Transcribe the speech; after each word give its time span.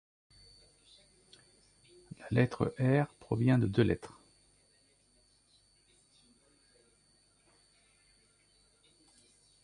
La 2.19 2.25
lettre 2.31 2.73
Я 2.79 3.07
provient 3.19 3.59
de 3.59 3.67
deux 3.67 3.83
lettres. 3.83 4.19